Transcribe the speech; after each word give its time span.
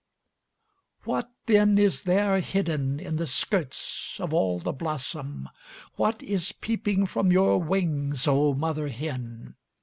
What 1.03 1.29
then 1.45 1.77
is 1.77 2.01
there 2.01 2.39
hidden 2.39 2.99
in 2.99 3.17
the 3.17 3.27
skirts 3.27 4.19
of 4.19 4.33
all 4.33 4.57
the 4.57 4.71
blossom, 4.71 5.47
What 5.95 6.23
is 6.23 6.51
peeping 6.51 7.05
from 7.05 7.31
your 7.31 7.61
wings, 7.61 8.27
oh 8.27 8.55
mother 8.55 8.87
hen? 8.87 9.53